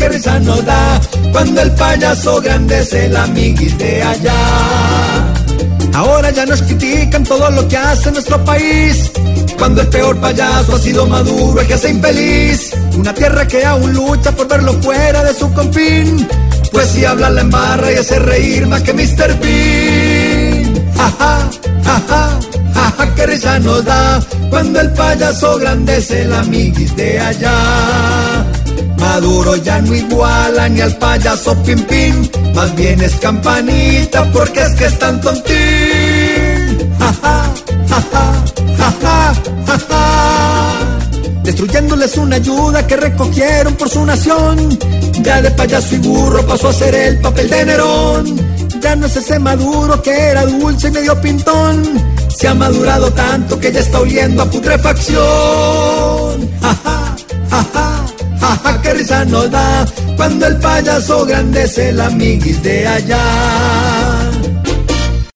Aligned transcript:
Qué 0.00 0.08
risa 0.08 0.38
nos 0.40 0.64
da 0.64 1.00
cuando 1.32 1.62
el 1.62 1.72
payaso 1.72 2.40
grande 2.42 2.78
es 2.78 2.92
el 2.92 3.16
amiguis 3.16 3.78
de 3.78 4.02
allá. 4.02 4.34
Ahora 5.94 6.30
ya 6.30 6.44
nos 6.44 6.60
critican 6.62 7.24
todo 7.24 7.50
lo 7.50 7.66
que 7.68 7.76
hace 7.78 8.10
nuestro 8.12 8.42
país. 8.44 9.10
Cuando 9.58 9.80
el 9.80 9.88
peor 9.88 10.18
payaso 10.20 10.76
ha 10.76 10.78
sido 10.78 11.06
Maduro, 11.06 11.60
el 11.60 11.66
que 11.66 11.74
hace 11.74 11.90
infeliz. 11.90 12.72
Una 12.96 13.14
tierra 13.14 13.46
que 13.46 13.64
aún 13.64 13.94
lucha 13.94 14.32
por 14.32 14.46
verlo 14.46 14.74
fuera 14.82 15.24
de 15.24 15.34
su 15.34 15.52
confín. 15.54 16.28
Pues 16.70 16.88
si 16.88 17.04
habla 17.04 17.30
la 17.30 17.40
embarra 17.40 17.92
y 17.92 17.96
hace 17.96 18.18
reír 18.18 18.66
más 18.66 18.82
que 18.82 18.92
Mr. 18.92 19.38
Bean. 19.40 20.09
Risa 23.30 23.58
nos 23.60 23.84
da 23.84 24.20
cuando 24.50 24.80
el 24.80 24.90
payaso 24.92 25.58
grande 25.58 25.96
es 25.98 26.10
el 26.10 26.32
amiguis 26.32 26.94
de 26.96 27.20
allá. 27.20 27.58
Maduro 28.98 29.56
ya 29.56 29.80
no 29.80 29.94
iguala 29.94 30.68
ni 30.68 30.80
al 30.80 30.96
payaso 30.96 31.54
Pim 31.62 31.80
Pim, 31.84 32.28
más 32.54 32.74
bien 32.74 33.00
es 33.00 33.14
campanita 33.16 34.24
porque 34.32 34.60
es 34.60 34.74
que 34.74 34.84
es 34.86 34.98
tan 34.98 35.20
tontín. 35.20 35.54
Ja, 36.98 37.12
ja, 37.22 37.36
ja, 37.90 38.00
ja, 38.12 38.24
ja, 38.78 39.34
ja, 39.66 39.78
ja. 39.88 40.00
Destruyéndoles 41.44 42.16
una 42.18 42.36
ayuda 42.36 42.86
que 42.86 42.96
recogieron 42.96 43.74
por 43.74 43.88
su 43.88 44.04
nación. 44.04 44.78
Ya 45.22 45.40
de 45.40 45.50
payaso 45.52 45.94
y 45.94 45.98
burro 45.98 46.44
pasó 46.46 46.68
a 46.68 46.72
ser 46.72 46.94
el 46.94 47.18
papel 47.20 47.48
de 47.48 47.64
Nerón. 47.64 48.24
Ya 48.80 48.96
no 48.96 49.06
es 49.06 49.16
ese 49.16 49.38
maduro 49.38 50.02
que 50.02 50.10
era 50.10 50.44
dulce 50.46 50.88
y 50.88 50.90
medio 50.90 51.20
pintón. 51.20 52.19
Se 52.40 52.48
ha 52.48 52.54
madurado 52.54 53.12
tanto 53.12 53.60
que 53.60 53.70
ya 53.70 53.80
está 53.80 54.00
oliendo 54.00 54.42
a 54.42 54.46
putrefacción. 54.46 55.20
Ja, 56.62 56.74
ja, 58.40 58.60
ja, 58.64 58.80
qué 58.80 58.94
risa 58.94 59.26
nos 59.26 59.50
da 59.50 59.84
cuando 60.16 60.46
el 60.46 60.56
payaso 60.56 61.26
grande 61.26 61.64
es 61.64 61.76
el 61.76 62.00
amiguis 62.00 62.62
de 62.62 62.86
allá. 62.86 63.89